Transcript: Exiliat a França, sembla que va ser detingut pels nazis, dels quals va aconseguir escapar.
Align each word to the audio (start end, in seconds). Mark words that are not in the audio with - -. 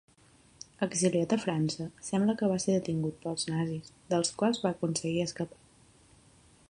Exiliat 0.85 1.35
a 1.35 1.37
França, 1.43 1.85
sembla 2.07 2.35
que 2.39 2.49
va 2.53 2.57
ser 2.63 2.77
detingut 2.77 3.19
pels 3.27 3.47
nazis, 3.53 3.93
dels 4.15 4.35
quals 4.41 4.63
va 4.65 4.73
aconseguir 4.75 5.25
escapar. 5.27 5.63